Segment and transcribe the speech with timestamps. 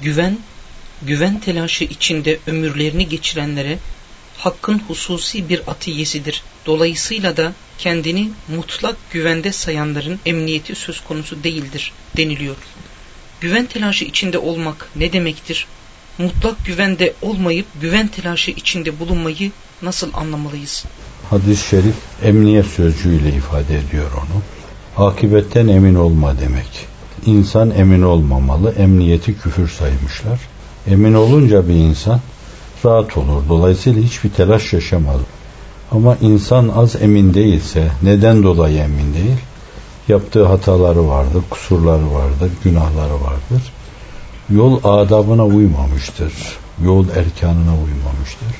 [0.00, 0.38] Güven,
[1.02, 3.78] güven telaşı içinde ömürlerini geçirenlere
[4.38, 6.42] hakkın hususi bir atiyesidir.
[6.66, 12.56] Dolayısıyla da kendini mutlak güvende sayanların emniyeti söz konusu değildir deniliyor.
[13.40, 15.66] Güven telaşı içinde olmak ne demektir?
[16.18, 19.50] Mutlak güvende olmayıp güven telaşı içinde bulunmayı
[19.82, 20.84] nasıl anlamalıyız?
[21.30, 24.42] Hadis-i şerif emniyet sözcüğüyle ifade ediyor onu.
[25.06, 26.93] Akibetten emin olma demek.
[27.26, 30.40] İnsan emin olmamalı, emniyeti küfür saymışlar.
[30.86, 32.20] Emin olunca bir insan
[32.84, 33.42] rahat olur.
[33.48, 35.16] Dolayısıyla hiçbir telaş yaşamaz.
[35.90, 39.38] Ama insan az emin değilse, neden dolayı emin değil?
[40.08, 43.72] Yaptığı hataları vardır, kusurları vardır, günahları vardır.
[44.50, 46.32] Yol adabına uymamıştır.
[46.84, 48.54] Yol erkanına uymamıştır.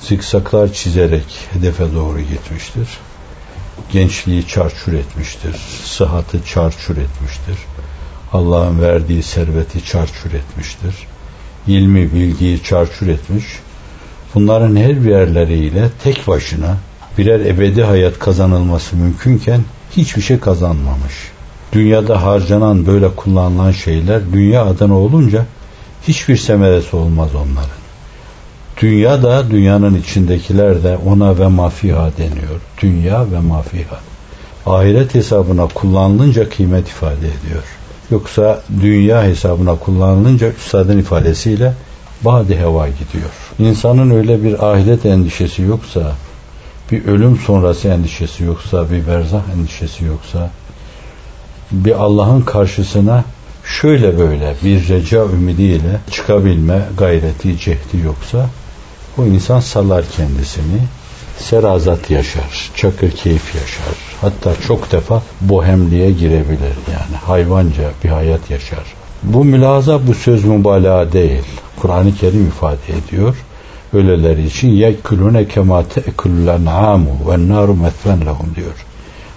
[0.00, 2.88] Zikzaklar çizerek hedefe doğru gitmiştir.
[3.92, 5.56] Gençliği çarçur etmiştir.
[5.84, 7.56] Sıhhatı çarçur etmiştir.
[8.32, 10.94] Allah'ın verdiği serveti çarçur etmiştir
[11.68, 13.44] ilmi, bilgiyi çarçur etmiş.
[14.34, 16.76] Bunların her birerleriyle tek başına
[17.18, 19.60] birer ebedi hayat kazanılması mümkünken
[19.96, 21.14] hiçbir şey kazanmamış.
[21.72, 25.44] Dünyada harcanan böyle kullanılan şeyler dünya adına olunca
[26.08, 27.78] hiçbir semeresi olmaz onların.
[28.82, 32.60] Dünya da dünyanın içindekiler de ona ve mafiha deniyor.
[32.82, 34.00] Dünya ve mafiha.
[34.66, 37.77] Ahiret hesabına kullanılınca kıymet ifade ediyor.
[38.10, 41.72] Yoksa dünya hesabına kullanılınca üstadın ifadesiyle
[42.22, 43.30] badi heva gidiyor.
[43.58, 46.12] İnsanın öyle bir ahiret endişesi yoksa,
[46.92, 50.50] bir ölüm sonrası endişesi yoksa, bir berzah endişesi yoksa,
[51.72, 53.24] bir Allah'ın karşısına
[53.64, 58.46] şöyle böyle bir reca ümidiyle çıkabilme gayreti, cehdi yoksa,
[59.18, 60.80] o insan sallar kendisini,
[61.38, 64.07] serazat yaşar, çakır keyif yaşar.
[64.20, 68.84] Hatta çok defa bohemliğe girebilir yani hayvanca bir hayat yaşar.
[69.22, 71.44] Bu mülaza bu söz mübalağa değil.
[71.76, 73.36] Kur'an-ı Kerim ifade ediyor.
[73.92, 78.86] Öyleleri için yekulune kema te'kullen amu ve naru metfen lehum diyor.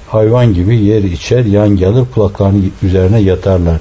[0.10, 3.78] Hayvan gibi yer içer, yan gelir, kulaklarını üzerine yatarlar.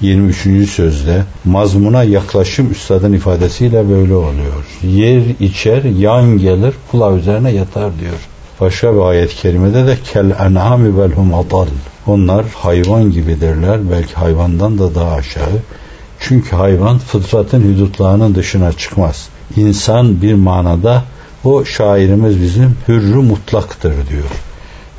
[0.00, 0.70] 23.
[0.70, 4.64] sözde mazmuna yaklaşım üstadın ifadesiyle böyle oluyor.
[4.82, 8.28] Yer içer, yan gelir, kulağı üzerine yatar diyor.
[8.60, 11.66] Başka bir ayet-i kerimede de kel en'ami vel hum adal.
[12.06, 15.58] Onlar hayvan gibidirler, belki hayvandan da daha aşağı.
[16.20, 19.28] Çünkü hayvan fıtratın hüdutlarının dışına çıkmaz.
[19.56, 21.04] İnsan bir manada
[21.44, 24.30] o şairimiz bizim hürrü mutlaktır diyor.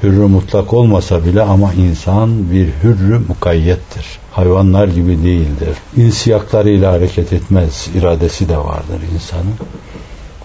[0.03, 4.05] Hürrü mutlak olmasa bile ama insan bir hürrü mukayyettir
[4.35, 5.77] hayvanlar gibi değildir.
[5.97, 7.88] İnsiyaklarıyla hareket etmez.
[7.95, 9.53] iradesi de vardır insanın.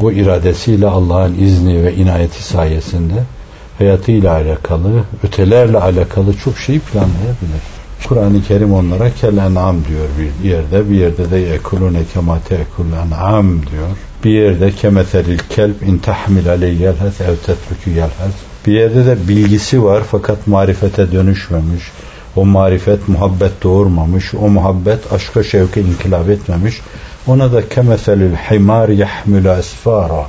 [0.02, 3.14] O iradesiyle Allah'ın izni ve inayeti sayesinde
[3.78, 7.62] hayatıyla alakalı, ötelerle alakalı çok şey planlayabilir.
[8.08, 10.90] Kur'an-ı Kerim onlara kelenam diyor bir yerde.
[10.90, 12.58] Bir yerde de yekulune kemate
[13.22, 13.88] am diyor.
[14.24, 17.90] Bir yerde kemetelil kelb in tahmil aleyh yelhez ev tetruku.
[18.66, 21.82] Bir yerde de bilgisi var fakat marifete dönüşmemiş
[22.36, 26.80] o marifet muhabbet doğurmamış, o muhabbet aşka şevke inkılap etmemiş.
[27.26, 30.26] Ona da kemeselül himar yahmülü esfara.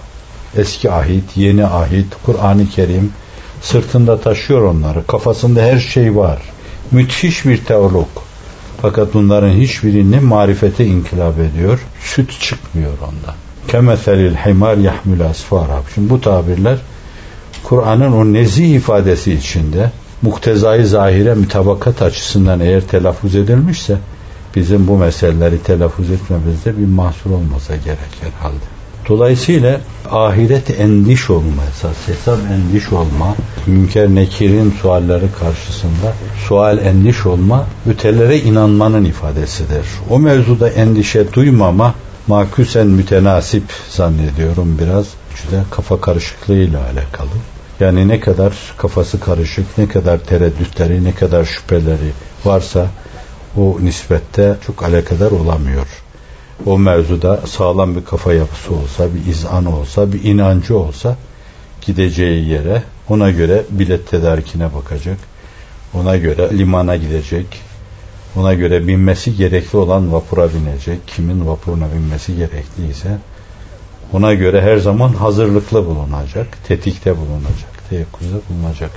[0.58, 3.14] Eski ahit, yeni ahit, Kur'an-ı Kerim
[3.62, 5.08] sırtında taşıyor onları.
[5.08, 6.42] Kafasında her şey var.
[6.92, 8.08] Müthiş bir teolog.
[8.82, 11.80] Fakat bunların hiçbirini marifete inkılap ediyor.
[12.02, 13.36] Süt çıkmıyor ondan.
[13.68, 15.82] Kemeselil himar yahmülü esfara.
[15.96, 16.78] Şimdi bu tabirler
[17.64, 19.92] Kur'an'ın o nezih ifadesi içinde
[20.22, 23.98] muktezai zahire mütabakat açısından eğer telaffuz edilmişse
[24.56, 28.66] bizim bu meseleleri telaffuz etmemizde bir mahsur olmasa gerek herhalde.
[29.10, 29.82] Dolayısıyla
[30.12, 33.36] ahiret endiş olma esas, hesap endiş olma,
[33.68, 36.14] münker nekirin sualleri karşısında
[36.48, 39.86] sual endiş olma, ötelere inanmanın ifadesidir.
[40.10, 41.96] O mevzuda endişe duymama
[42.28, 45.06] maküsen mütenasip zannediyorum biraz.
[45.36, 47.30] İşte kafa karışıklığıyla alakalı.
[47.80, 52.12] Yani ne kadar kafası karışık, ne kadar tereddütleri, ne kadar şüpheleri
[52.46, 52.88] varsa
[53.58, 55.88] o nispette çok alakadar olamıyor.
[56.66, 61.18] O mevzuda sağlam bir kafa yapısı olsa, bir izan olsa, bir inancı olsa
[61.86, 65.18] gideceği yere ona göre bilet tedarikine bakacak.
[65.94, 67.46] Ona göre limana gidecek.
[68.36, 71.08] Ona göre binmesi gerekli olan vapura binecek.
[71.08, 73.18] Kimin vapuruna binmesi gerekliyse
[74.14, 78.92] ona göre her zaman hazırlıklı bulunacak, tetikte bulunacak, teyakkuzda bulunacak.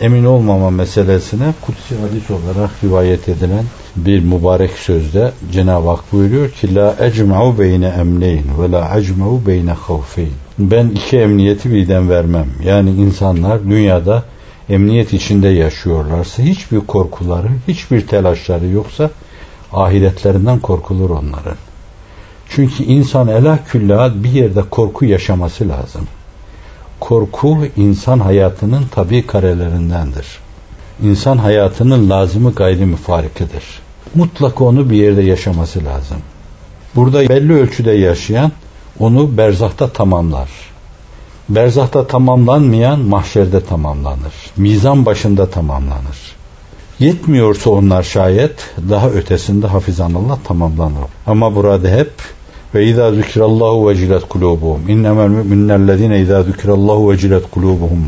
[0.00, 3.64] Emin olmama meselesine kutsi hadis olarak rivayet edilen
[3.96, 9.72] bir mübarek sözde Cenab-ı Hak buyuruyor ki La ecma'u beyne emneyn ve la ecma'u beyne
[9.72, 10.32] havfeyn.
[10.58, 12.46] Ben iki emniyeti birden vermem.
[12.64, 14.24] Yani insanlar dünyada
[14.68, 19.10] emniyet içinde yaşıyorlarsa hiçbir korkuları, hiçbir telaşları yoksa
[19.72, 21.56] Ahiretlerinden korkulur onların.
[22.48, 26.08] Çünkü insan ela külla bir yerde korku yaşaması lazım.
[27.00, 30.26] Korku insan hayatının tabi karelerindendir.
[31.02, 33.64] İnsan hayatının lazımı gayri müfarikidir.
[34.14, 36.16] Mutlaka onu bir yerde yaşaması lazım.
[36.96, 38.52] Burada belli ölçüde yaşayan
[38.98, 40.48] onu berzahta tamamlar.
[41.48, 44.34] Berzahta tamamlanmayan mahşerde tamamlanır.
[44.56, 46.36] Mizan başında tamamlanır.
[46.98, 51.04] Yetmiyorsa onlar şayet daha ötesinde hafizanallah tamamlanır.
[51.26, 52.12] Ama burada hep
[52.74, 54.88] ve izâ zikrallahu vecilet kulûbuhum.
[54.88, 58.02] İnnemel müminnellezîne izâ zikrallahu vecilet kulûbuhum.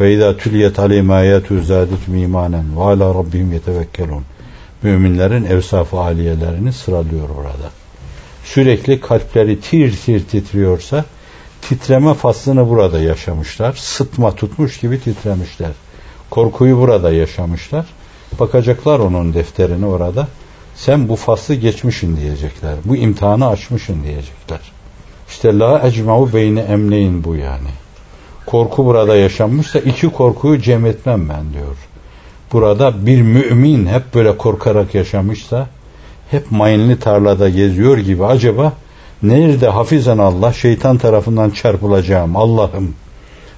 [0.00, 4.22] Ve izâ tüliyet aleyhim âyâtü zâdetum imanen ve alâ rabbihim yetevekkelûn.
[4.82, 7.70] Müminlerin evsaf-ı aliyelerini sıralıyor orada.
[8.44, 11.04] Sürekli kalpleri tir tir titriyorsa
[11.62, 13.72] titreme faslını burada yaşamışlar.
[13.72, 15.70] Sıtma tutmuş gibi titremişler.
[16.30, 17.86] Korkuyu burada yaşamışlar.
[18.40, 20.28] Bakacaklar onun defterini orada.
[20.76, 22.74] Sen bu faslı geçmişin diyecekler.
[22.84, 24.60] Bu imtihanı açmışın diyecekler.
[25.28, 27.68] İşte la ecma'u beyni emneyin bu yani.
[28.46, 31.76] Korku burada yaşanmışsa iki korkuyu cem etmem ben diyor.
[32.52, 35.68] Burada bir mümin hep böyle korkarak yaşamışsa
[36.30, 38.72] hep mayınlı tarlada geziyor gibi acaba
[39.22, 42.94] nerede hafizan Allah şeytan tarafından çarpılacağım Allah'ım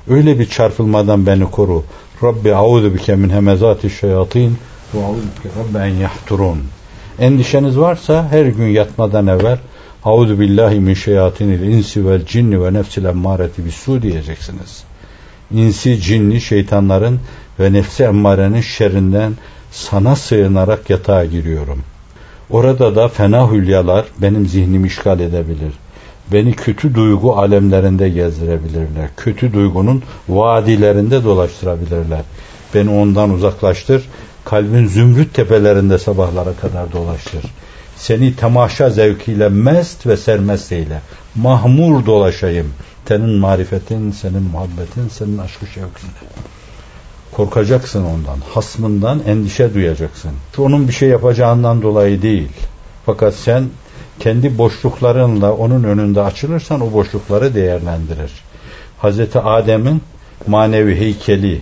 [0.09, 1.85] öyle bir çarpılmadan beni koru
[2.23, 4.59] Rabbi auzu bike min hemezati şeyatin
[4.95, 6.59] ve auzu bike rabbi yahturun
[7.19, 9.59] endişeniz varsa her gün yatmadan evvel
[10.05, 14.85] auzu billahi min şeyatinil insi vel cinni ve nefsil emmareti bisu diyeceksiniz
[15.51, 17.21] insi cinni şeytanların
[17.61, 19.33] ve nefsi emmarenin şerrinden
[19.71, 21.97] sana sığınarak yatağa giriyorum.''
[22.51, 25.73] Orada da fena hülyalar benim zihnimi işgal edebilir.
[26.33, 29.09] Beni kötü duygu alemlerinde gezdirebilirler.
[29.17, 32.23] Kötü duygunun vadilerinde dolaştırabilirler.
[32.75, 34.09] Beni ondan uzaklaştır.
[34.47, 37.45] Kalbin zümrüt tepelerinde sabahlara kadar dolaştır.
[37.97, 41.01] Seni temaşa zevkiyle mest ve sermest eyle.
[41.35, 42.73] Mahmur dolaşayım.
[43.09, 46.21] Senin marifetin, senin muhabbetin, senin aşkı şevkinde.
[47.33, 50.31] Korkacaksın ondan, hasmından endişe duyacaksın.
[50.59, 52.53] Onun bir şey yapacağından dolayı değil.
[53.07, 53.65] Fakat sen
[54.21, 58.33] kendi boşluklarınla onun önünde açılırsan o boşlukları değerlendirir.
[58.99, 60.03] Hazreti Adem'in
[60.47, 61.61] manevi heykeli,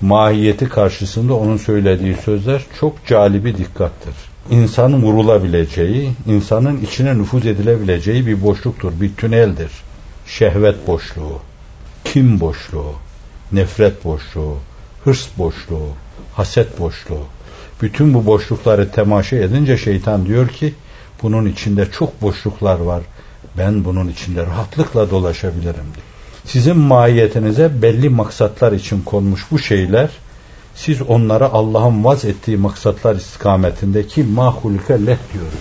[0.00, 4.14] mahiyeti karşısında onun söylediği sözler çok calibi dikkattır.
[4.50, 9.70] İnsanın vurulabileceği, insanın içine nüfuz edilebileceği bir boşluktur, bir tüneldir.
[10.26, 11.40] Şehvet boşluğu,
[12.04, 12.94] kim boşluğu,
[13.52, 14.56] nefret boşluğu,
[15.04, 15.88] hırs boşluğu,
[16.34, 17.24] haset boşluğu.
[17.82, 20.74] Bütün bu boşlukları temaşa edince şeytan diyor ki
[21.22, 23.02] bunun içinde çok boşluklar var.
[23.58, 25.86] Ben bunun içinde rahatlıkla dolaşabilirim.
[26.48, 30.10] Sizin mahiyetinize belli maksatlar için konmuş bu şeyler
[30.74, 35.58] siz onlara Allah'ın vaz ettiği maksatlar istikametindeki mahulüke leh diyoruz.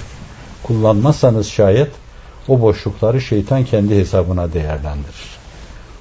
[0.63, 1.91] Kullanmazsanız şayet
[2.47, 5.37] o boşlukları şeytan kendi hesabına değerlendirir.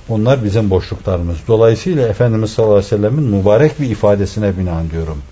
[0.08, 1.36] Onlar bizim boşluklarımız.
[1.48, 5.22] Dolayısıyla Efendimiz sallallahu aleyhi ve sellemin mübarek bir ifadesine binaen diyorum.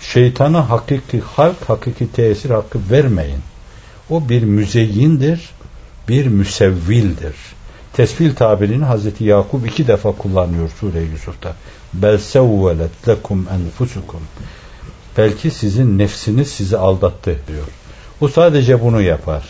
[0.00, 3.40] Şeytana hakiki halk, hakiki tesir hakkı vermeyin.
[4.10, 5.50] O bir müzeyyindir,
[6.08, 7.34] bir müsevvildir.
[7.98, 11.56] Tesvil tabirini Hazreti Yakup iki defa kullanıyor Sure Yusuf'ta.
[11.94, 14.20] Bel sevvelet lekum enfusukum.
[15.16, 17.66] Belki sizin nefsiniz sizi aldattı diyor.
[18.20, 19.44] O sadece bunu yapar.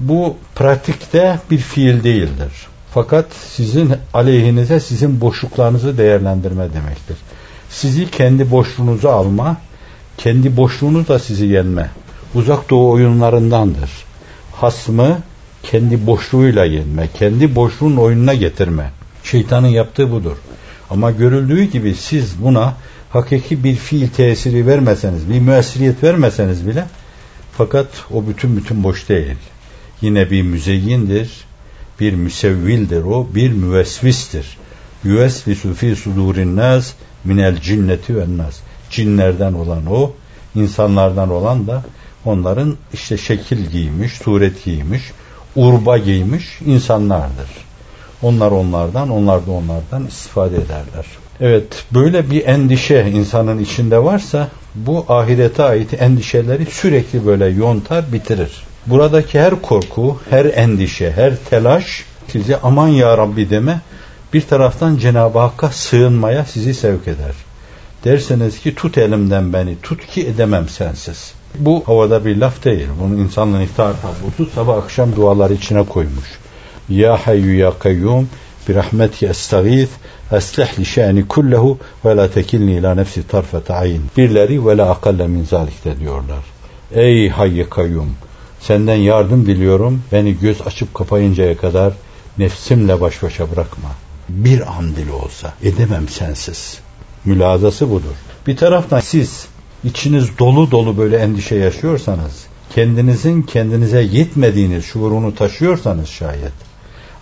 [0.00, 2.52] Bu pratikte bir fiil değildir.
[2.94, 7.16] Fakat sizin aleyhinize sizin boşluklarınızı değerlendirme demektir.
[7.70, 9.56] Sizi kendi boşluğunuza alma,
[10.18, 11.90] kendi boşluğunuz da sizi yenme.
[12.34, 13.90] Uzak doğu oyunlarındandır.
[14.52, 15.18] Hasmı
[15.62, 18.90] kendi boşluğuyla yenme, kendi boşluğun oyununa getirme.
[19.24, 20.36] Şeytanın yaptığı budur.
[20.90, 22.74] Ama görüldüğü gibi siz buna
[23.10, 26.84] hakiki bir fiil tesiri vermeseniz, bir müessiriyet vermeseniz bile
[27.52, 29.36] fakat o bütün bütün boş değil.
[30.00, 31.30] Yine bir müzeyyindir,
[32.00, 34.58] bir müsevvildir o, bir müvesvistir.
[35.04, 36.92] Yüvesvisu fi sudurin nas
[37.24, 38.60] minel cinneti ve nas.
[38.90, 40.12] Cinlerden olan o,
[40.54, 41.82] insanlardan olan da
[42.24, 45.02] onların işte şekil giymiş, suret giymiş,
[45.56, 47.50] urba giymiş insanlardır.
[48.22, 51.06] Onlar onlardan, onlar da onlardan istifade ederler.
[51.40, 58.62] Evet, böyle bir endişe insanın içinde varsa bu ahirete ait endişeleri sürekli böyle yontar, bitirir.
[58.86, 63.80] Buradaki her korku, her endişe, her telaş size aman ya Rabbi deme
[64.32, 67.34] bir taraftan Cenab-ı Hakk'a sığınmaya sizi sevk eder.
[68.04, 71.32] Derseniz ki tut elimden beni, tut ki edemem sensiz.
[71.58, 72.88] Bu havada bir laf değil.
[73.00, 76.38] Bunu insanlığın iftar tablosu sabah akşam duaları içine koymuş.
[76.88, 78.28] Ya hayyu ya kayyum
[78.68, 79.90] bir rahmeti estağith
[80.32, 84.02] eslih li şe'ni kullehu ve la tekilni ila nefsi tarfete ayin.
[84.16, 86.44] Birleri ve la akalle min zalik de diyorlar.
[86.94, 88.10] Ey hayy kayyum
[88.60, 91.92] senden yardım diliyorum beni göz açıp kapayıncaya kadar
[92.38, 93.88] nefsimle baş başa bırakma.
[94.28, 96.78] Bir an dili olsa edemem sensiz.
[97.24, 98.14] Mülazası budur.
[98.46, 99.46] Bir taraftan siz
[99.84, 106.52] içiniz dolu dolu böyle endişe yaşıyorsanız, kendinizin kendinize yetmediğiniz şuurunu taşıyorsanız şayet,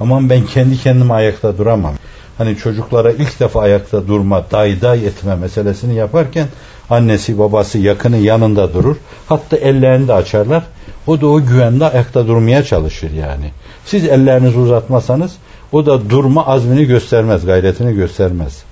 [0.01, 1.95] aman ben kendi kendime ayakta duramam.
[2.39, 6.47] Hani çocuklara ilk defa ayakta durma, day day etme meselesini yaparken
[6.91, 8.97] annesi babası yakını yanında durur.
[9.29, 10.63] Hatta ellerini de açarlar.
[11.07, 13.51] O da o güvende ayakta durmaya çalışır yani.
[13.85, 15.33] Siz ellerinizi uzatmasanız
[15.73, 18.63] o da durma azmini göstermez, gayretini göstermez.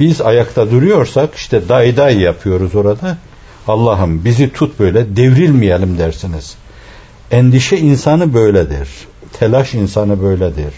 [0.00, 3.16] Biz ayakta duruyorsak işte day day yapıyoruz orada.
[3.68, 6.54] Allah'ım bizi tut böyle devrilmeyelim dersiniz.
[7.30, 8.88] Endişe insanı böyledir.
[9.32, 10.74] Telaş insanı böyledir.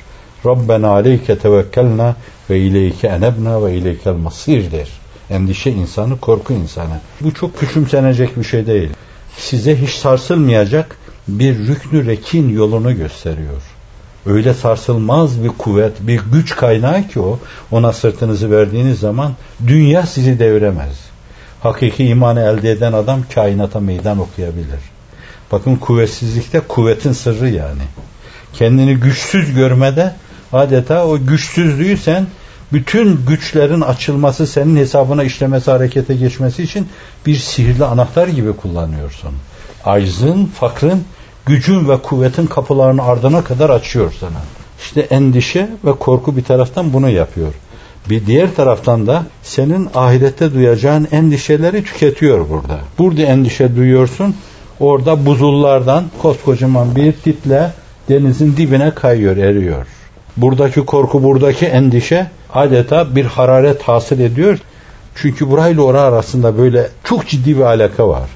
[0.46, 2.16] Rabbena aleyke tevekkelna
[2.50, 4.88] ve ileyke enebna ve ileykel masirdir.
[5.30, 7.00] Endişe insanı, korku insanı.
[7.20, 8.90] Bu çok küçümsenecek bir şey değil.
[9.36, 10.98] Size hiç sarsılmayacak
[11.28, 13.62] bir rüknü rekin yolunu gösteriyor.
[14.26, 17.38] Öyle sarsılmaz bir kuvvet, bir güç kaynağı ki o,
[17.70, 19.32] ona sırtınızı verdiğiniz zaman
[19.66, 21.03] dünya sizi deviremez.
[21.64, 24.80] Hakiki imanı elde eden adam kainata meydan okuyabilir.
[25.52, 27.82] Bakın kuvvetsizlikte kuvvetin sırrı yani.
[28.52, 30.14] Kendini güçsüz görmede
[30.52, 32.26] adeta o güçsüzlüğü sen
[32.72, 36.88] bütün güçlerin açılması senin hesabına işlemesi harekete geçmesi için
[37.26, 39.30] bir sihirli anahtar gibi kullanıyorsun.
[39.84, 41.04] Aczın, fakrın,
[41.46, 44.40] gücün ve kuvvetin kapılarını ardına kadar açıyor sana.
[44.82, 47.54] İşte endişe ve korku bir taraftan bunu yapıyor.
[48.10, 52.78] Bir diğer taraftan da senin ahirette duyacağın endişeleri tüketiyor burada.
[52.98, 54.36] Burada endişe duyuyorsun.
[54.80, 57.72] Orada buzullardan koskocaman bir title
[58.08, 59.86] denizin dibine kayıyor, eriyor.
[60.36, 64.58] Buradaki korku, buradaki endişe adeta bir hararet hasıl ediyor.
[65.14, 68.28] Çünkü burayla ora arasında böyle çok ciddi bir alaka var.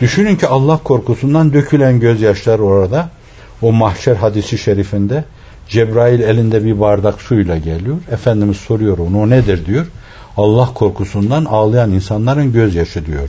[0.00, 3.08] Düşünün ki Allah korkusundan dökülen gözyaşlar orada.
[3.62, 5.24] O mahşer hadisi şerifinde
[5.68, 7.96] Cebrail elinde bir bardak suyla geliyor.
[8.12, 9.86] Efendimiz soruyor onu o nedir diyor.
[10.36, 13.28] Allah korkusundan ağlayan insanların gözyaşı diyor.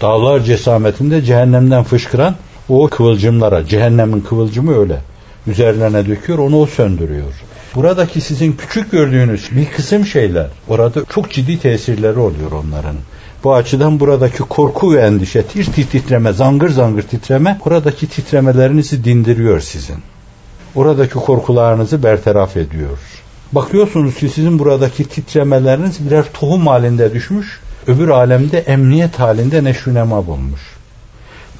[0.00, 2.34] Dağlar cesametinde cehennemden fışkıran
[2.68, 5.00] o kıvılcımlara, cehennemin kıvılcımı öyle.
[5.46, 7.32] Üzerlerine döküyor, onu o söndürüyor.
[7.74, 12.96] Buradaki sizin küçük gördüğünüz bir kısım şeyler, orada çok ciddi tesirleri oluyor onların.
[13.44, 19.60] Bu açıdan buradaki korku ve endişe, tir tir titreme, zangır zangır titreme, oradaki titremelerinizi dindiriyor
[19.60, 19.96] sizin.
[20.74, 22.98] Oradaki korkularınızı bertaraf ediyor.
[23.52, 30.60] Bakıyorsunuz ki sizin buradaki titremeleriniz birer tohum halinde düşmüş, öbür alemde emniyet halinde neşünema bulmuş.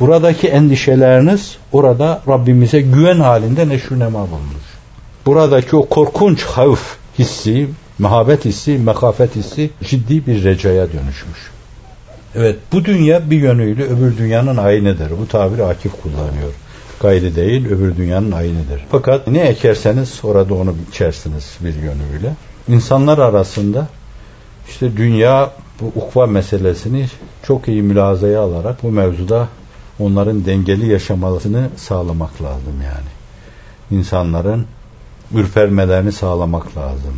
[0.00, 4.64] Buradaki endişeleriniz orada Rabbimize güven halinde neşünema bulmuş.
[5.26, 11.50] Buradaki o korkunç havf hissi, mehabet hissi, mekafet hissi ciddi bir recaya dönüşmüş.
[12.34, 15.10] Evet bu dünya bir yönüyle öbür dünyanın aynıdır.
[15.20, 16.52] Bu tabiri Akif kullanıyor.
[17.00, 18.84] Gayri değil öbür dünyanın aynıdır.
[18.90, 22.34] Fakat ne ekerseniz orada onu biçersiniz bir yönüyle.
[22.68, 23.88] İnsanlar arasında
[24.68, 25.50] işte dünya
[25.80, 27.06] bu ukva meselesini
[27.42, 29.48] çok iyi mülazaya alarak bu mevzuda
[29.98, 33.08] onların dengeli yaşamasını sağlamak lazım yani.
[34.00, 34.66] İnsanların
[35.34, 37.14] ürpermelerini sağlamak lazım.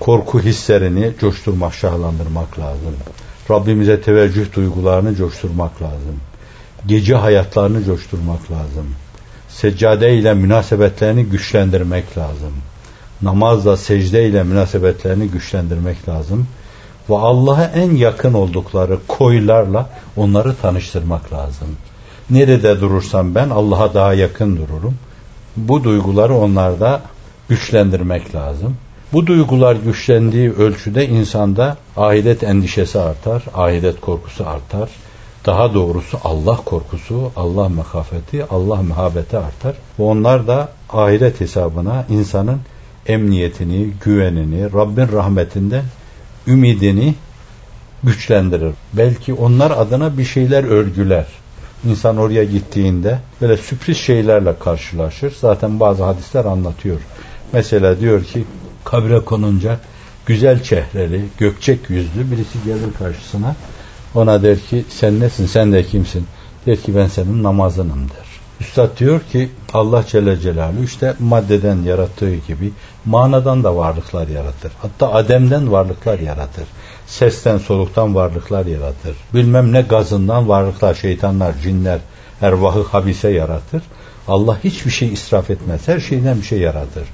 [0.00, 2.96] Korku hislerini coşturmak, şahlandırmak lazım.
[3.50, 6.20] Rabbimize teveccüh duygularını coşturmak lazım.
[6.86, 8.86] Gece hayatlarını coşturmak lazım.
[9.60, 12.52] Seccade ile münasebetlerini güçlendirmek lazım.
[13.22, 16.46] Namazla, secde ile münasebetlerini güçlendirmek lazım.
[17.10, 21.68] Ve Allah'a en yakın oldukları koylarla onları tanıştırmak lazım.
[22.30, 24.94] Nerede durursam ben Allah'a daha yakın dururum.
[25.56, 27.02] Bu duyguları onlarda
[27.48, 28.76] güçlendirmek lazım.
[29.12, 34.88] Bu duygular güçlendiği ölçüde insanda ahiret endişesi artar, ahiret korkusu artar.
[35.46, 39.74] Daha doğrusu Allah korkusu, Allah mekafeti, Allah mehabeti artar.
[39.98, 42.60] Ve onlar da ahiret hesabına insanın
[43.06, 45.84] emniyetini, güvenini, Rabbin rahmetinden
[46.46, 47.14] ümidini
[48.02, 48.72] güçlendirir.
[48.92, 51.26] Belki onlar adına bir şeyler örgüler.
[51.84, 55.34] İnsan oraya gittiğinde böyle sürpriz şeylerle karşılaşır.
[55.40, 57.00] Zaten bazı hadisler anlatıyor.
[57.52, 58.44] Mesela diyor ki
[58.84, 59.80] kabre konunca
[60.26, 63.56] güzel çehreli, gökçek yüzlü birisi gelir karşısına.
[64.16, 66.26] Ona der ki sen nesin, sen de kimsin?
[66.66, 68.26] Der ki ben senin namazınım der.
[68.60, 72.72] Üstad diyor ki Allah Celle Celaluhu işte maddeden yarattığı gibi
[73.04, 74.72] manadan da varlıklar yaratır.
[74.82, 76.64] Hatta Adem'den varlıklar yaratır.
[77.06, 79.16] Sesten soluktan varlıklar yaratır.
[79.34, 81.98] Bilmem ne gazından varlıklar, şeytanlar, cinler,
[82.40, 83.82] ervahı habise yaratır.
[84.28, 85.88] Allah hiçbir şey israf etmez.
[85.88, 87.04] Her şeyden bir şey yaratır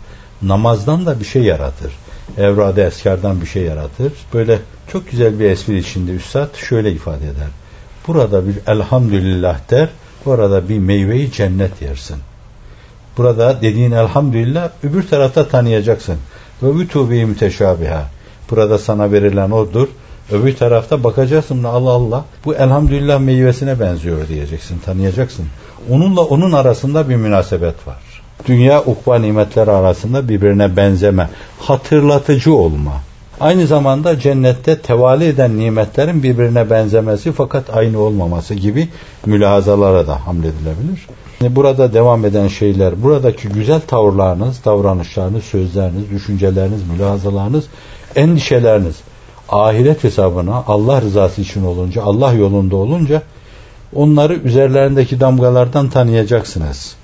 [0.43, 1.93] namazdan da bir şey yaratır.
[2.39, 4.13] Evrada eskardan bir şey yaratır.
[4.35, 4.59] Böyle
[4.93, 7.49] çok güzel bir espri içinde Üstad şöyle ifade eder.
[8.07, 9.89] Burada bir elhamdülillah der,
[10.27, 12.17] Orada bir meyveyi cennet yersin.
[13.17, 16.17] Burada dediğin elhamdülillah öbür tarafta tanıyacaksın.
[16.63, 18.05] Ve bütûbi müteşabiha.
[18.51, 19.89] Burada sana verilen odur.
[20.33, 25.47] Öbür tarafta bakacaksın Allah Allah bu elhamdülillah meyvesine benziyor diyeceksin, tanıyacaksın.
[25.91, 28.12] Onunla onun arasında bir münasebet var.
[28.47, 32.93] Dünya ukba nimetleri arasında birbirine benzeme, hatırlatıcı olma.
[33.41, 38.89] Aynı zamanda cennette tevali eden nimetlerin birbirine benzemesi fakat aynı olmaması gibi
[39.27, 41.07] mülahazalara da hamledilebilir.
[41.57, 47.65] Burada devam eden şeyler, buradaki güzel tavırlarınız, davranışlarınız, sözleriniz, düşünceleriniz, mülahazalarınız,
[48.17, 48.97] endişeleriniz,
[49.49, 53.23] ahiret hesabına Allah rızası için olunca, Allah yolunda olunca
[53.95, 56.95] onları üzerlerindeki damgalardan tanıyacaksınız.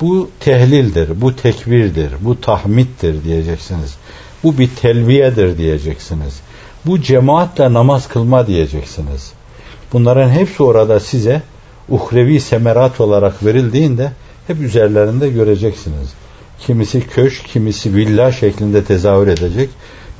[0.00, 3.94] Bu tehlildir, bu tekbirdir, bu tahmittir diyeceksiniz.
[4.42, 6.40] Bu bir telviyedir diyeceksiniz.
[6.86, 9.32] Bu cemaatle namaz kılma diyeceksiniz.
[9.92, 11.42] Bunların hepsi orada size
[11.88, 14.12] uhrevi semerat olarak verildiğinde
[14.46, 16.08] hep üzerlerinde göreceksiniz.
[16.60, 19.70] Kimisi köşk, kimisi villa şeklinde tezahür edecek.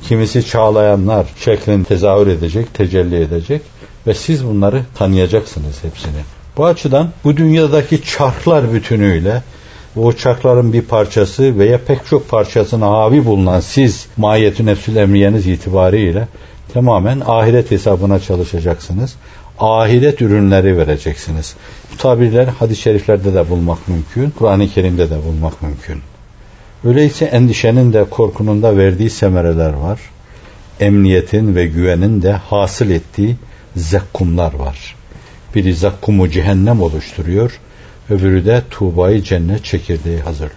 [0.03, 3.61] Kimisi çağlayanlar şeklinde tezahür edecek, tecelli edecek
[4.07, 6.21] ve siz bunları tanıyacaksınız hepsini.
[6.57, 9.41] Bu açıdan bu dünyadaki çarklar bütünüyle
[9.95, 16.27] o çarkların bir parçası veya pek çok parçasına havi bulunan siz mahiyetü nefsül emriyeniz itibariyle
[16.73, 19.15] tamamen ahiret hesabına çalışacaksınız.
[19.59, 21.55] Ahiret ürünleri vereceksiniz.
[21.93, 24.29] Bu tabirler hadis-i şeriflerde de bulmak mümkün.
[24.29, 26.01] Kur'an-ı Kerim'de de bulmak mümkün.
[26.83, 29.99] Öyleyse endişenin de korkunun da verdiği semereler var.
[30.79, 33.35] Emniyetin ve güvenin de hasıl ettiği
[33.75, 34.95] zekkumlar var.
[35.55, 37.59] Biri zakkumu cehennem oluşturuyor,
[38.09, 40.55] öbürü de tuğbayı cennet çekirdeği hazırlıyor.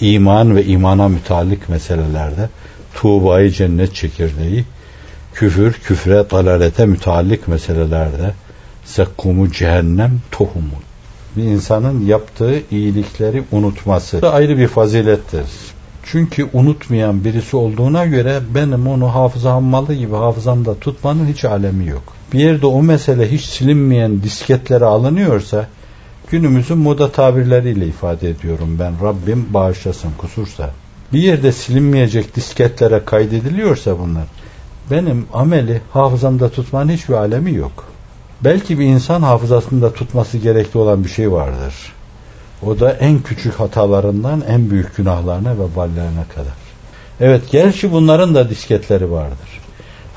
[0.00, 2.48] İman ve imana mütalik meselelerde
[2.94, 4.64] tuğbayı cennet çekirdeği,
[5.34, 8.34] küfür, küfre, dalalete mütalik meselelerde
[8.84, 10.84] zekkumu cehennem tohumu
[11.36, 15.46] bir insanın yaptığı iyilikleri unutması da ayrı bir fazilettir.
[16.04, 22.02] Çünkü unutmayan birisi olduğuna göre benim onu hafızam malı gibi hafızamda tutmanın hiç alemi yok.
[22.32, 25.68] Bir yerde o mesele hiç silinmeyen disketlere alınıyorsa
[26.34, 28.92] günümüzün moda tabirleriyle ifade ediyorum ben.
[29.02, 30.70] Rabbim bağışlasın kusursa.
[31.12, 34.24] Bir yerde silinmeyecek disketlere kaydediliyorsa bunlar
[34.90, 37.84] benim ameli hafızamda tutmanın hiçbir alemi yok.
[38.44, 41.74] Belki bir insan hafızasında tutması gerekli olan bir şey vardır.
[42.62, 46.56] O da en küçük hatalarından en büyük günahlarına ve ballerine kadar.
[47.20, 49.60] Evet gerçi bunların da disketleri vardır.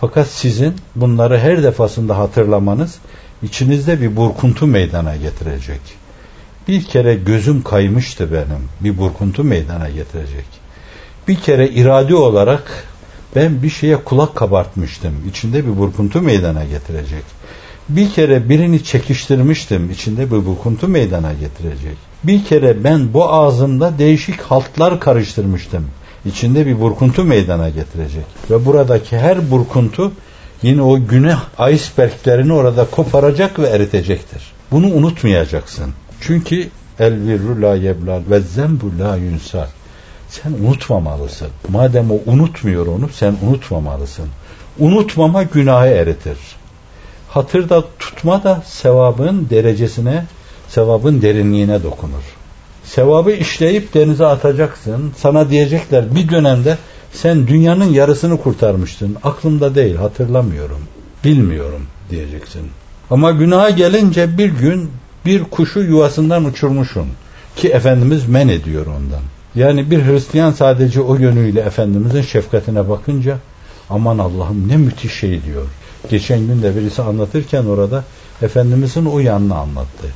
[0.01, 2.95] Fakat sizin bunları her defasında hatırlamanız
[3.43, 6.06] içinizde bir burkuntu meydana getirecek.
[6.67, 8.69] Bir kere gözüm kaymıştı benim.
[8.82, 10.45] Bir burkuntu meydana getirecek.
[11.27, 12.88] Bir kere iradi olarak
[13.36, 15.13] ben bir şeye kulak kabartmıştım.
[15.30, 17.23] İçinde bir burkuntu meydana getirecek
[17.89, 19.91] bir kere birini çekiştirmiştim.
[19.91, 21.97] içinde bir bukuntu meydana getirecek.
[22.23, 25.86] Bir kere ben bu ağzımda değişik haltlar karıştırmıştım.
[26.25, 28.25] içinde bir burkuntu meydana getirecek.
[28.51, 30.12] Ve buradaki her burkuntu
[30.62, 34.41] yine o günah iceberglerini orada koparacak ve eritecektir.
[34.71, 35.93] Bunu unutmayacaksın.
[36.21, 39.67] Çünkü el virru la yeblal ve zembu la yunsal.
[40.30, 41.47] Sen unutmamalısın.
[41.69, 44.27] Madem o unutmuyor onu sen unutmamalısın.
[44.80, 46.38] Unutmama günahı eritir
[47.38, 50.25] hatırda tutma da sevabın derecesine,
[50.67, 52.23] sevabın derinliğine dokunur.
[52.84, 55.13] Sevabı işleyip denize atacaksın.
[55.17, 56.77] Sana diyecekler bir dönemde
[57.12, 59.17] sen dünyanın yarısını kurtarmıştın.
[59.23, 60.80] Aklımda değil, hatırlamıyorum.
[61.23, 62.62] Bilmiyorum diyeceksin.
[63.10, 64.91] Ama günaha gelince bir gün
[65.27, 67.07] bir kuşu yuvasından uçurmuşsun.
[67.55, 69.21] Ki Efendimiz men ediyor ondan.
[69.55, 73.37] Yani bir Hristiyan sadece o yönüyle Efendimizin şefkatine bakınca
[73.89, 75.65] aman Allah'ım ne müthiş şey diyor.
[76.09, 78.03] Geçen gün de birisi anlatırken orada
[78.41, 80.07] Efendimizin o yanını anlattı.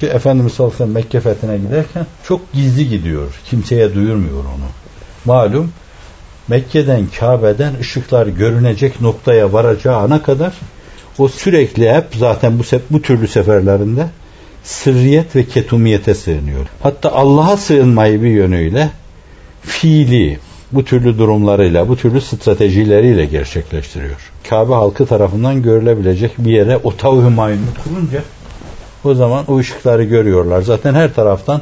[0.00, 3.40] Ki Efendimiz sallallahu Mekke fethine giderken çok gizli gidiyor.
[3.44, 4.68] Kimseye duyurmuyor onu.
[5.24, 5.72] Malum
[6.48, 10.52] Mekke'den Kabe'den ışıklar görünecek noktaya varacağına kadar
[11.18, 14.06] o sürekli hep zaten bu, bu türlü seferlerinde
[14.64, 16.66] sırriyet ve ketumiyete sığınıyor.
[16.82, 18.90] Hatta Allah'a sığınmayı bir yönüyle
[19.62, 20.38] fiili
[20.72, 24.30] bu türlü durumlarıyla, bu türlü stratejileriyle gerçekleştiriyor.
[24.48, 28.22] Kabe halkı tarafından görülebilecek bir yere Otav Hümayun'u kurunca
[29.04, 30.62] o zaman o ışıkları görüyorlar.
[30.62, 31.60] Zaten her taraftan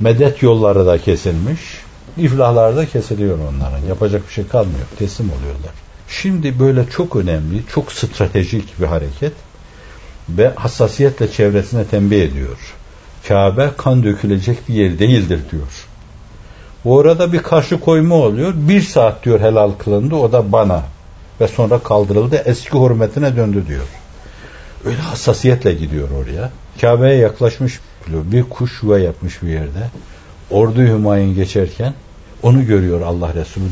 [0.00, 1.60] medet yolları da kesilmiş.
[2.16, 3.86] İflahlar da kesiliyor onların.
[3.88, 4.86] Yapacak bir şey kalmıyor.
[4.98, 5.72] Teslim oluyorlar.
[6.08, 9.32] Şimdi böyle çok önemli, çok stratejik bir hareket
[10.38, 12.74] ve hassasiyetle çevresine tembih ediyor.
[13.28, 15.86] Kabe kan dökülecek bir yer değildir diyor.
[16.84, 18.52] Bu arada bir karşı koyma oluyor.
[18.56, 20.82] Bir saat diyor helal kılındı o da bana
[21.40, 23.84] ve sonra kaldırıldı eski hürmetine döndü diyor.
[24.84, 26.50] Öyle hassasiyetle gidiyor oraya.
[26.80, 29.90] Kabe'ye yaklaşmış bir kuş yuva yapmış bir yerde.
[30.50, 31.94] Ordu Hümayun geçerken
[32.42, 33.64] onu görüyor Allah Resulü.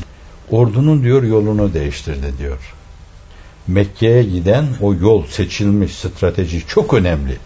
[0.51, 2.75] Ordunun diyor yolunu değiştirdi diyor.
[3.69, 7.37] Mekke'ye giden o yol seçilmiş strateji çok önemli.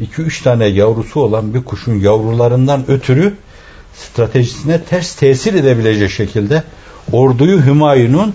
[0.00, 3.34] 2-3 tane yavrusu olan bir kuşun yavrularından ötürü
[3.94, 6.62] stratejisine ters tesir edebilecek şekilde
[7.12, 8.34] orduyu Hümayun'un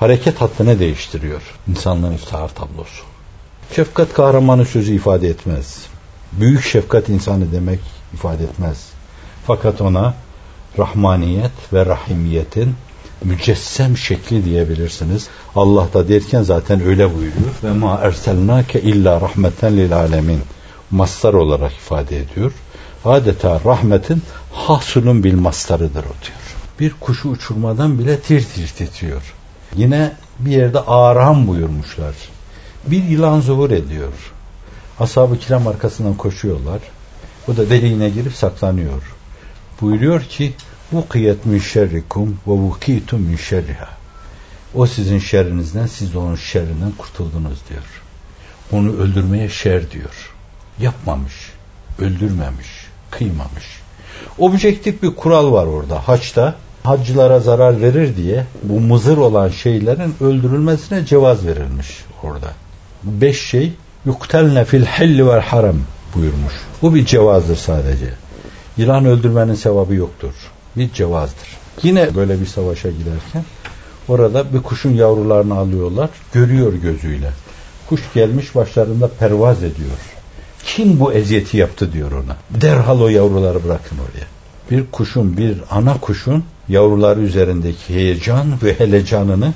[0.00, 1.42] hareket hattını değiştiriyor.
[1.68, 3.04] İnsanlığın iftihar tablosu.
[3.76, 5.86] Şefkat kahramanı sözü ifade etmez.
[6.32, 7.80] Büyük şefkat insanı demek
[8.14, 8.88] ifade etmez.
[9.46, 10.14] Fakat ona
[10.78, 12.74] rahmaniyet ve rahimiyetin
[13.24, 15.28] mücessem şekli diyebilirsiniz.
[15.54, 17.54] Allah da derken zaten öyle buyuruyor.
[17.64, 20.40] Ve ma erselnake illa rahmeten lil alemin.
[20.90, 22.52] Mastar olarak ifade ediyor.
[23.04, 26.56] Adeta rahmetin hasulun bil mastarıdır o diyor.
[26.80, 29.34] Bir kuşu uçurmadan bile tir tir titriyor.
[29.76, 32.14] Yine bir yerde aram buyurmuşlar.
[32.86, 34.12] Bir yılan zuhur ediyor.
[35.00, 36.80] Ashab-ı kiram arkasından koşuyorlar.
[37.48, 39.02] O da deliğine girip saklanıyor.
[39.80, 40.54] Buyuruyor ki
[40.92, 43.88] Vukiyet min şerrikum ve vukitum min şerriha.
[44.74, 48.02] O sizin şerrinizden, siz onun şerrinden kurtuldunuz diyor.
[48.72, 50.32] Onu öldürmeye şer diyor.
[50.78, 51.34] Yapmamış,
[51.98, 52.68] öldürmemiş,
[53.10, 53.64] kıymamış.
[54.38, 56.08] Objektif bir kural var orada.
[56.08, 61.88] Haçta hacılara zarar verir diye bu mızır olan şeylerin öldürülmesine cevaz verilmiş
[62.22, 62.48] orada.
[63.02, 63.72] Beş şey
[64.04, 65.76] yuktelne fil helli vel haram
[66.14, 66.54] buyurmuş.
[66.82, 68.10] Bu bir cevazdır sadece.
[68.76, 70.34] Yılan öldürmenin sevabı yoktur
[70.76, 71.48] bir cevazdır.
[71.82, 73.44] Yine böyle bir savaşa giderken
[74.08, 76.10] orada bir kuşun yavrularını alıyorlar.
[76.32, 77.30] Görüyor gözüyle.
[77.88, 79.98] Kuş gelmiş başlarında pervaz ediyor.
[80.66, 82.60] Kim bu eziyeti yaptı diyor ona.
[82.60, 84.26] Derhal o yavruları bırakın oraya.
[84.70, 89.52] Bir kuşun, bir ana kuşun yavruları üzerindeki heyecan ve helecanını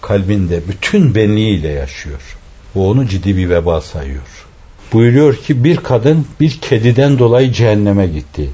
[0.00, 2.36] kalbinde bütün benliğiyle yaşıyor.
[2.74, 4.46] O onu ciddi bir veba sayıyor.
[4.92, 8.50] Buyuruyor ki bir kadın bir kediden dolayı cehenneme gitti.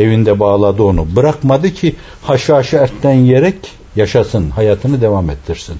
[0.00, 1.16] Evinde bağladı onu.
[1.16, 3.56] Bırakmadı ki haşhaşı ertten yiyerek
[3.96, 5.76] yaşasın, hayatını devam ettirsin.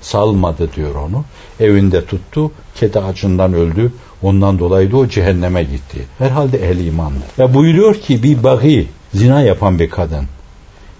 [0.00, 1.24] Salmadı diyor onu.
[1.60, 3.92] Evinde tuttu, kedi acından öldü.
[4.22, 6.06] Ondan dolayı da o cehenneme gitti.
[6.18, 7.20] Herhalde ehli imandı.
[7.38, 10.24] Ve buyuruyor ki bir bagi, zina yapan bir kadın.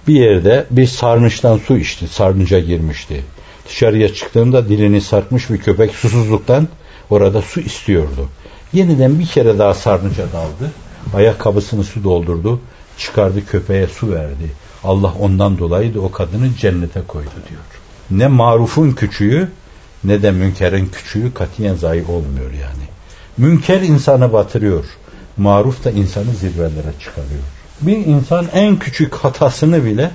[0.08, 3.24] Bir yerde bir sarnıçtan su içti, sarnıca girmişti.
[3.68, 6.68] Dışarıya çıktığında dilini sarkmış bir köpek susuzluktan
[7.10, 8.28] orada su istiyordu.
[8.72, 10.72] Yeniden bir kere daha sarnıca daldı.
[11.14, 12.60] Ayakkabısını su doldurdu.
[12.98, 14.52] Çıkardı köpeğe su verdi.
[14.84, 17.60] Allah ondan dolayı da o kadını cennete koydu diyor.
[18.10, 19.48] Ne marufun küçüğü
[20.04, 22.84] ne de münkerin küçüğü katiyen zayi olmuyor yani.
[23.36, 24.84] Münker insanı batırıyor.
[25.36, 27.42] Maruf da insanı zirvelere çıkarıyor.
[27.80, 30.10] Bir insan en küçük hatasını bile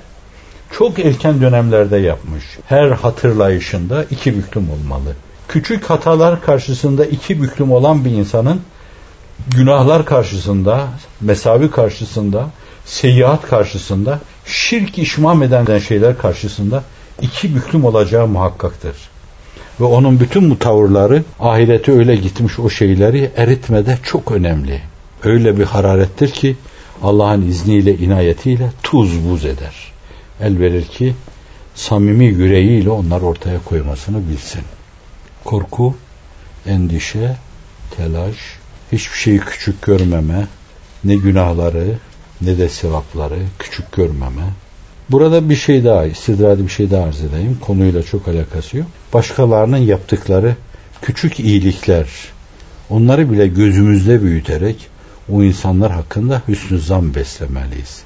[0.78, 2.44] çok erken dönemlerde yapmış.
[2.66, 5.14] Her hatırlayışında iki büklüm olmalı.
[5.48, 8.60] Küçük hatalar karşısında iki büklüm olan bir insanın
[9.56, 10.88] günahlar karşısında,
[11.20, 12.50] mesavi karşısında,
[12.84, 16.82] seyyiat karşısında, şirk işmam eden şeyler karşısında
[17.22, 18.96] iki büklüm olacağı muhakkaktır.
[19.80, 24.82] Ve onun bütün bu tavırları ahirete öyle gitmiş o şeyleri eritmede çok önemli.
[25.24, 26.56] Öyle bir hararettir ki
[27.02, 29.92] Allah'ın izniyle, inayetiyle tuz buz eder.
[30.40, 31.14] El verir ki
[31.74, 34.62] samimi yüreğiyle onlar ortaya koymasını bilsin.
[35.44, 35.94] Korku,
[36.66, 37.36] endişe,
[37.96, 38.36] telaş,
[38.92, 40.46] hiçbir şeyi küçük görmeme,
[41.04, 41.98] ne günahları
[42.40, 44.42] ne de sevapları küçük görmeme.
[45.10, 47.58] Burada bir şey daha, istidradi bir şey daha arz edeyim.
[47.60, 48.86] Konuyla çok alakası yok.
[49.14, 50.56] Başkalarının yaptıkları
[51.02, 52.06] küçük iyilikler,
[52.90, 54.88] onları bile gözümüzde büyüterek
[55.32, 58.02] o insanlar hakkında hüsnü zan beslemeliyiz.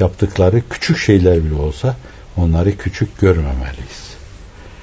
[0.00, 1.96] Yaptıkları küçük şeyler bile olsa
[2.36, 4.06] onları küçük görmemeliyiz.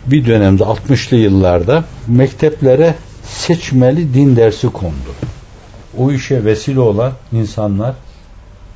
[0.05, 2.95] Bir dönemde 60'lı yıllarda mekteplere
[3.33, 5.13] seçmeli din dersi kondu.
[5.97, 7.95] O işe vesile olan insanlar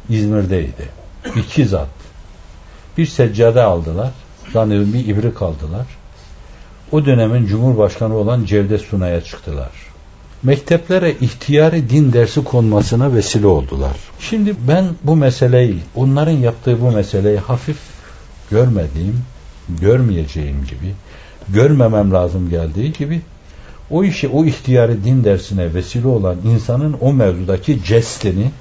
[0.10, 0.90] İzmir'deydi.
[1.36, 1.88] İki zat.
[2.98, 4.12] Bir seccade aldılar.
[4.54, 5.86] Zannediyorum bir ibrik aldılar.
[6.92, 9.72] O dönemin Cumhurbaşkanı olan Cevdet Sunay'a çıktılar.
[10.44, 13.96] Mekteplere ihtiyari din dersi konmasına vesile oldular.
[14.20, 17.78] Şimdi ben bu meseleyi, onların yaptığı bu meseleyi hafif
[18.52, 19.22] görmediğim,
[19.70, 20.94] görmeyeceğim gibi,
[21.50, 23.22] görmemem lazım geldiği gibi
[23.92, 28.52] o işi, o ihtiyarı din dersine vesile olan insanın o mevzudaki cestini,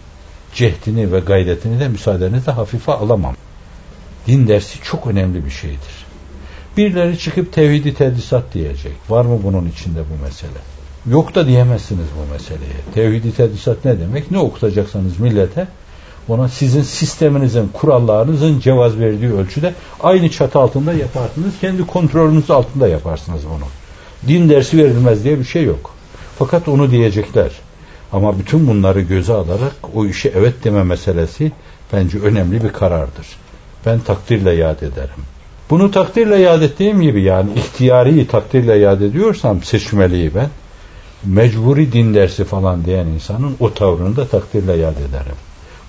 [0.55, 3.35] cehdini ve gayretini de müsaadenizle hafife alamam.
[4.27, 6.07] Din dersi çok önemli bir şeydir.
[6.77, 8.93] Birileri çıkıp tevhidi tedrisat diyecek.
[9.09, 10.61] Var mı bunun içinde bu mesele?
[11.11, 12.81] Yok da diyemezsiniz bu meseleye.
[12.95, 14.31] Tevhidi tedrisat ne demek?
[14.31, 15.69] Ne okutacaksanız millete
[16.29, 21.55] ona sizin sisteminizin, kurallarınızın cevaz verdiği ölçüde aynı çatı altında yaparsınız.
[21.61, 23.65] Kendi kontrolünüz altında yaparsınız bunu
[24.29, 25.95] din dersi verilmez diye bir şey yok.
[26.39, 27.51] Fakat onu diyecekler.
[28.13, 31.53] Ama bütün bunları göze alarak o işe evet deme meselesi
[31.93, 33.27] bence önemli bir karardır.
[33.87, 35.25] Ben takdirle yad ederim.
[35.71, 40.49] Bunu takdirle yad ettiğim gibi yani ihtiyari takdirle yad ediyorsam seçmeliyi ben
[41.25, 45.37] mecburi din dersi falan diyen insanın o tavrını da takdirle yad ederim.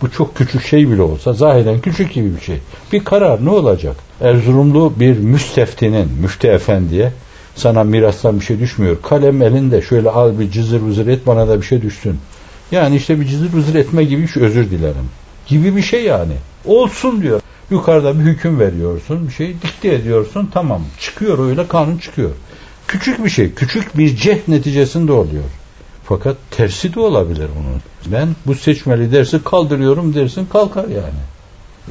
[0.02, 2.58] Bu çok küçük şey bile olsa zahiren küçük gibi bir şey.
[2.94, 3.96] Bir karar ne olacak?
[4.22, 7.12] Erzurumlu bir müsteftinin, müfti efendiye
[7.58, 8.98] sana mirastan bir şey düşmüyor.
[9.02, 12.20] Kalem elinde şöyle al bir cızır vızır et bana da bir şey düşsün.
[12.72, 15.10] Yani işte bir cızır vızır etme gibi bir şey özür dilerim.
[15.48, 16.34] Gibi bir şey yani.
[16.66, 17.42] Olsun diyor.
[17.72, 20.82] Yukarıda bir hüküm veriyorsun, bir şey dikte ediyorsun, tamam.
[21.00, 22.32] Çıkıyor öyle kanun çıkıyor.
[22.88, 25.44] Küçük bir şey, küçük bir ceh neticesinde oluyor.
[26.04, 27.82] Fakat tersi de olabilir bunun.
[28.14, 31.22] Ben bu seçmeli dersi kaldırıyorum dersin kalkar yani.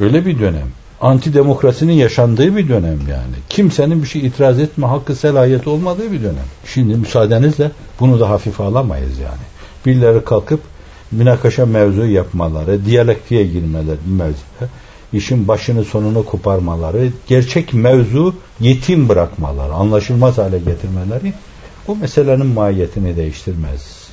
[0.00, 0.68] Öyle bir dönem.
[1.00, 3.36] Antidemokrasinin yaşandığı bir dönem yani.
[3.48, 6.46] Kimsenin bir şey itiraz etme hakkı selahiyeti olmadığı bir dönem.
[6.66, 9.42] Şimdi müsaadenizle bunu da hafife alamayız yani.
[9.86, 10.60] Birileri kalkıp
[11.12, 14.70] münakaşa mevzu yapmaları, diyalektiğe girmeleri mevzuda
[15.12, 21.32] işin başını sonunu koparmaları, gerçek mevzu yetim bırakmaları, anlaşılmaz hale getirmeleri
[21.88, 24.06] bu meselenin mahiyetini değiştirmez.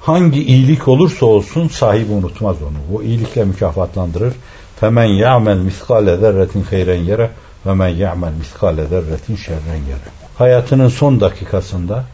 [0.00, 2.96] Hangi iyilik olursa olsun sahibi unutmaz onu.
[2.96, 4.34] Bu iyilikle mükafatlandırır.
[4.80, 7.30] Femen ya'mel miskale zerretin hayren yere
[7.66, 9.82] ve men ya'mel miskale zerretin şerren.
[10.38, 12.04] Hayatının son dakikasında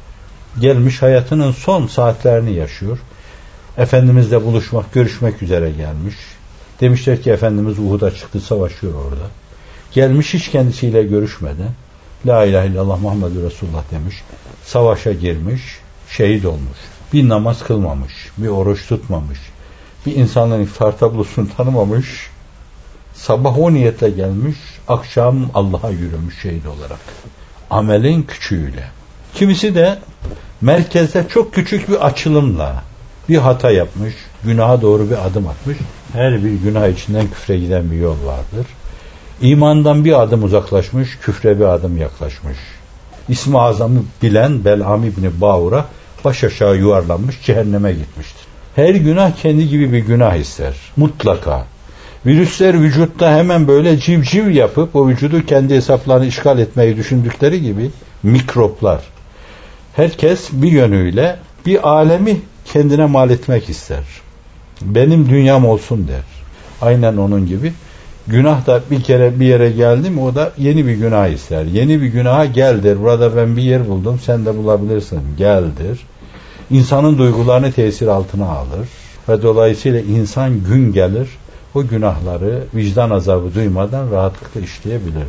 [0.61, 2.98] gelmiş hayatının son saatlerini yaşıyor.
[3.79, 6.14] Efendimizle buluşmak, görüşmek üzere gelmiş.
[6.81, 9.27] Demişler ki Efendimiz Uhud'a çıktı savaşıyor orada.
[9.92, 11.70] Gelmiş hiç kendisiyle görüşmeden
[12.27, 14.22] La ilahe illallah Muhammedur Resulullah demiş.
[14.64, 15.62] Savaşa girmiş,
[16.11, 16.79] şehit olmuş.
[17.12, 19.38] Bir namaz kılmamış, bir oruç tutmamış.
[20.07, 22.34] Bir insanların iftar tablosunu tanımamış.
[23.14, 24.57] Sabah o niyetle gelmiş,
[24.88, 26.98] akşam Allah'a yürümüş şehit olarak.
[27.70, 28.85] Amelin küçüğüyle.
[29.35, 29.98] Kimisi de
[30.61, 32.83] merkezde çok küçük bir açılımla
[33.29, 35.79] bir hata yapmış, günaha doğru bir adım atmış.
[36.12, 38.66] Her bir günah içinden küfre giden bir yol vardır.
[39.40, 42.57] İmandan bir adım uzaklaşmış, küfre bir adım yaklaşmış.
[43.29, 45.85] İsmi azamı bilen Bel'am İbni Bağur'a
[46.24, 48.46] baş aşağı yuvarlanmış, cehenneme gitmiştir.
[48.77, 50.74] Her günah kendi gibi bir günah ister.
[50.96, 51.66] Mutlaka.
[52.26, 57.90] Virüsler vücutta hemen böyle civciv yapıp o vücudu kendi hesaplarını işgal etmeyi düşündükleri gibi
[58.22, 59.00] mikroplar.
[59.96, 64.04] Herkes bir yönüyle bir alemi kendine mal etmek ister.
[64.82, 66.22] Benim dünyam olsun der.
[66.80, 67.72] Aynen onun gibi.
[68.26, 71.64] Günah da bir kere bir yere geldi mi o da yeni bir günah ister.
[71.64, 73.02] Yeni bir günaha geldir.
[73.02, 75.20] Burada ben bir yer buldum sen de bulabilirsin.
[75.38, 76.00] Geldir.
[76.70, 78.88] İnsanın duygularını tesir altına alır.
[79.28, 81.28] Ve dolayısıyla insan gün gelir
[81.74, 85.26] o günahları vicdan azabı duymadan rahatlıkla işleyebilir.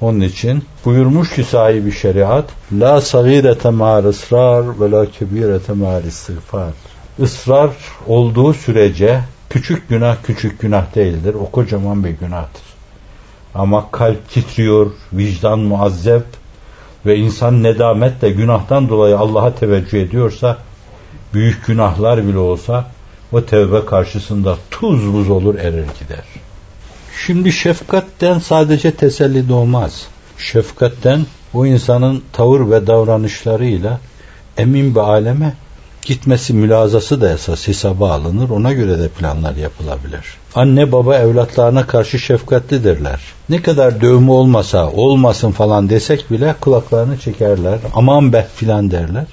[0.00, 6.70] Onun için buyurmuş ki sahibi şeriat La sagirete ma'al ısrar ve la kebirete ma'al istiğfar
[7.18, 7.70] Israr
[8.06, 11.34] olduğu sürece küçük günah küçük günah değildir.
[11.34, 12.62] O kocaman bir günahtır.
[13.54, 16.24] Ama kalp titriyor, vicdan muazzep
[17.06, 20.58] ve insan nedametle günahtan dolayı Allah'a teveccüh ediyorsa
[21.34, 22.90] büyük günahlar bile olsa
[23.32, 26.24] o tevbe karşısında tuz buz olur erir gider.
[27.26, 30.06] Şimdi şefkatten sadece teselli doğmaz.
[30.38, 34.00] Şefkatten o insanın tavır ve davranışlarıyla
[34.56, 35.54] emin bir aleme
[36.02, 38.50] gitmesi mülazası da esas hesaba alınır.
[38.50, 40.24] Ona göre de planlar yapılabilir.
[40.54, 43.20] Anne baba evlatlarına karşı şefkatlidirler.
[43.48, 47.78] Ne kadar dövme olmasa olmasın falan desek bile kulaklarını çekerler.
[47.94, 49.26] Aman be filan derler.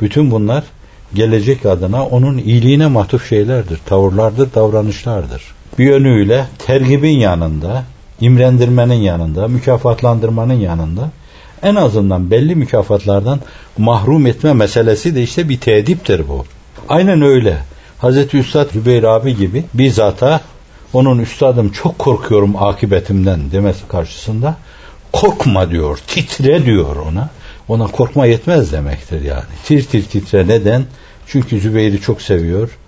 [0.00, 0.64] Bütün bunlar
[1.14, 3.78] gelecek adına onun iyiliğine matuf şeylerdir.
[3.86, 5.42] Tavırlardır, davranışlardır.
[5.78, 7.84] Bir yönüyle tergibin yanında,
[8.20, 11.10] imrendirmenin yanında, mükafatlandırmanın yanında
[11.62, 13.40] en azından belli mükafatlardan
[13.78, 16.44] mahrum etme meselesi de işte bir tediptir bu.
[16.88, 17.58] Aynen öyle.
[17.98, 20.40] Hazreti Üstad Zübeyir abi gibi bizzata
[20.92, 24.56] onun üstadım çok korkuyorum akibetimden demesi karşısında
[25.12, 27.28] korkma diyor, titre diyor ona.
[27.68, 29.44] Ona korkma yetmez demektir yani.
[29.64, 30.84] Tir tir titre neden?
[31.26, 32.78] Çünkü Zübeyir'i çok seviyor.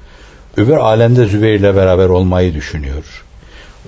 [0.56, 3.24] Öbür alemde Zübeyir'le beraber olmayı düşünüyor.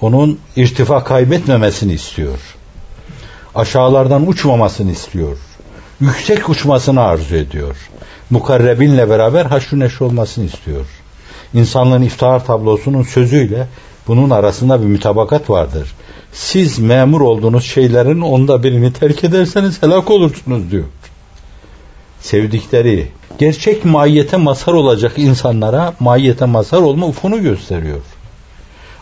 [0.00, 2.38] Onun irtifa kaybetmemesini istiyor
[3.54, 5.36] aşağılardan uçmamasını istiyor.
[6.00, 7.76] Yüksek uçmasını arzu ediyor.
[8.30, 10.86] Mukarrebinle beraber haşru neşr olmasını istiyor.
[11.54, 13.66] İnsanlığın iftihar tablosunun sözüyle
[14.06, 15.94] bunun arasında bir mütabakat vardır.
[16.32, 20.84] Siz memur olduğunuz şeylerin onda birini terk ederseniz helak olursunuz diyor.
[22.20, 28.00] Sevdikleri, gerçek mahiyete mazhar olacak insanlara mahiyete mazhar olma ufunu gösteriyor.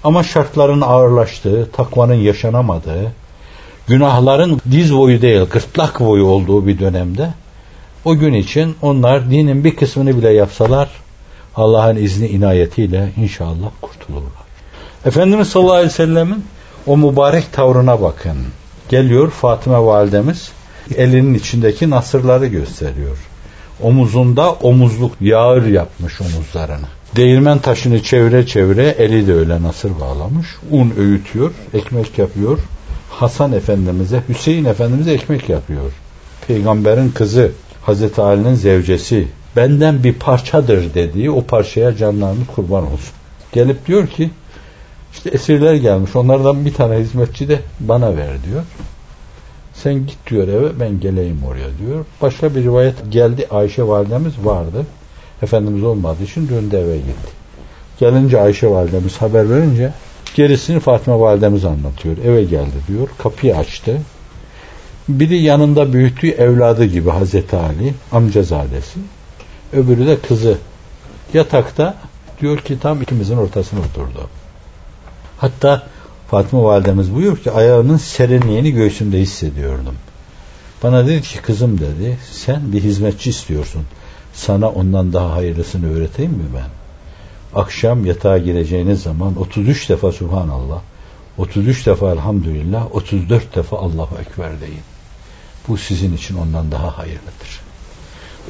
[0.05, 3.13] Ama şartların ağırlaştığı, takvanın yaşanamadığı,
[3.87, 7.31] günahların diz boyu değil gırtlak boyu olduğu bir dönemde
[8.05, 10.89] O gün için onlar dinin bir kısmını bile yapsalar
[11.57, 14.49] Allah'ın izni inayetiyle inşallah kurtulurlar.
[15.05, 16.45] Efendimiz sallallahu aleyhi ve sellemin
[16.87, 18.37] o mübarek tavrına bakın.
[18.89, 20.53] Geliyor Fatıma validemiz
[20.97, 23.19] elinin içindeki nasırları gösteriyor.
[23.83, 26.87] Omuzunda omuzluk yağır yapmış omuzlarını.
[27.17, 30.47] Değirmen taşını çevire çevire eli de öyle nasır bağlamış.
[30.71, 32.59] Un öğütüyor, ekmek yapıyor.
[33.11, 35.93] Hasan Efendimiz'e, Hüseyin Efendimiz'e ekmek yapıyor.
[36.49, 37.51] Peygamberin kızı,
[37.83, 43.15] Hazreti Ali'nin zevcesi, benden bir parçadır dediği o parçaya canlarını kurban olsun.
[43.53, 44.31] Gelip diyor ki,
[45.13, 48.63] işte esirler gelmiş, onlardan bir tane hizmetçi de bana ver diyor.
[49.75, 52.05] Sen git diyor eve, ben geleyim oraya diyor.
[52.23, 54.87] Başka bir rivayet geldi, Ayşe validemiz vardı.
[55.43, 57.33] Efendimiz olmadığı için döndü eve gitti.
[58.01, 59.93] Gelince Ayşe validemiz haber verince
[60.35, 62.17] gerisini Fatıma validemiz anlatıyor.
[62.25, 63.09] Eve geldi diyor.
[63.19, 64.01] Kapıyı açtı.
[65.09, 68.99] Biri yanında büyüttüğü evladı gibi Hazreti Ali, amcazadesi.
[69.73, 70.59] Öbürü de kızı.
[71.35, 71.95] Yatakta
[72.41, 74.29] diyor ki tam ikimizin ortasına oturdu.
[75.39, 75.83] Hatta
[76.31, 79.95] Fatıma validemiz buyuruyor ki ayağının serinliğini göğsümde hissediyordum.
[80.83, 83.83] Bana dedi ki kızım dedi sen bir hizmetçi istiyorsun.
[84.35, 86.69] Sana ondan daha hayırlısını öğreteyim mi ben?
[87.61, 90.81] Akşam yatağa gireceğiniz zaman 33 defa Subhanallah,
[91.39, 94.83] 33 defa Elhamdülillah, 34 defa Allahu Ekber deyin.
[95.69, 97.61] Bu sizin için ondan daha hayırlıdır.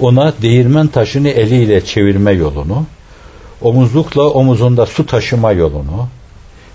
[0.00, 2.86] Ona değirmen taşını eliyle çevirme yolunu,
[3.60, 6.08] omuzlukla omuzunda su taşıma yolunu,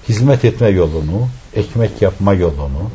[0.10, 2.90] hizmet etme yolunu, ekmek yapma yolunu,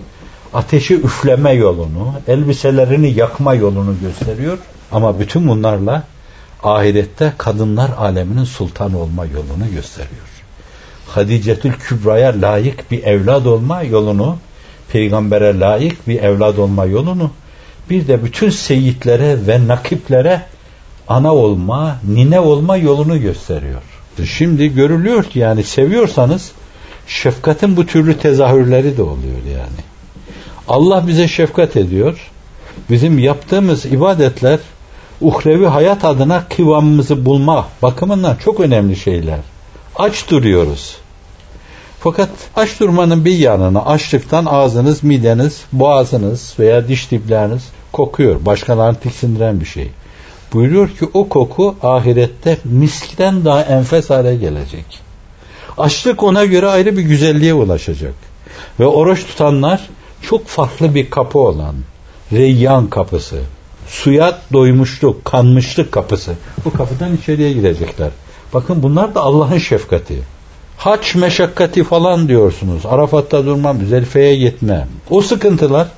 [0.55, 4.59] ateşi üfleme yolunu, elbiselerini yakma yolunu gösteriyor.
[4.93, 6.03] Ama bütün bunlarla
[6.63, 10.29] ahirette kadınlar aleminin sultan olma yolunu gösteriyor.
[11.07, 14.37] Hadicetül Kübra'ya layık bir evlad olma yolunu,
[14.93, 17.31] peygambere layık bir evlad olma yolunu,
[17.91, 20.43] bir de bütün seyitlere ve nakiplere
[21.09, 23.83] ana olma, nine olma yolunu gösteriyor.
[24.25, 26.53] Şimdi görülüyor ki yani seviyorsanız
[27.09, 29.81] şefkatin bu türlü tezahürleri de oluyor yani.
[30.69, 32.31] Allah bize şefkat ediyor.
[32.91, 34.59] Bizim yaptığımız ibadetler
[35.21, 39.39] uhrevi hayat adına kıvamımızı bulma bakımından çok önemli şeyler.
[39.97, 40.97] Aç duruyoruz.
[42.01, 48.45] Fakat aç durmanın bir yanına açlıktan ağzınız, mideniz, boğazınız veya diş dipleriniz kokuyor.
[48.47, 49.91] Başkalarını tiksindiren bir şey.
[50.53, 55.08] Buyuruyor ki o koku ahirette miskten daha enfes hale gelecek.
[55.79, 58.15] Açlık ona göre ayrı bir güzelliğe ulaşacak.
[58.81, 59.89] Ve oruç tutanlar
[60.23, 61.75] çok farklı bir kapı olan
[62.33, 63.37] Reyyan kapısı,
[63.89, 66.33] suya doymuşluk, kanmışlık kapısı.
[66.65, 68.11] Bu kapıdan içeriye girecekler.
[68.55, 70.19] Bakın bunlar da Allah'ın şefkati.
[70.77, 72.87] Haç meşakkati falan diyorsunuz.
[72.87, 74.89] Arafat'ta durmam, Zelfe'ye gitmem.
[75.11, 75.89] O sıkıntılar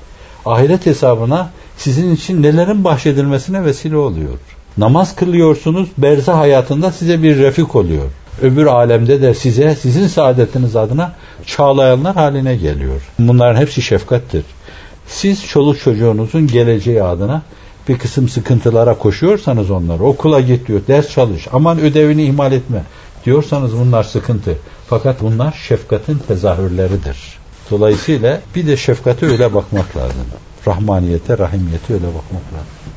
[0.45, 4.39] ahiret hesabına sizin için nelerin bahşedilmesine vesile oluyor.
[4.77, 8.05] Namaz kılıyorsunuz, berza hayatında size bir refik oluyor.
[8.41, 11.13] Öbür alemde de size, sizin saadetiniz adına
[11.45, 13.01] çağlayanlar haline geliyor.
[13.19, 14.43] Bunların hepsi şefkattir.
[15.07, 17.41] Siz çoluk çocuğunuzun geleceği adına
[17.89, 22.83] bir kısım sıkıntılara koşuyorsanız onları okula git diyor, ders çalış, aman ödevini ihmal etme
[23.25, 24.57] diyorsanız bunlar sıkıntı.
[24.87, 27.17] Fakat bunlar şefkatin tezahürleridir.
[27.71, 30.25] Dolayısıyla bir de şefkate öyle bakmak lazım.
[30.67, 32.90] Rahmaniyete, rahimiyete öyle bakmak lazım.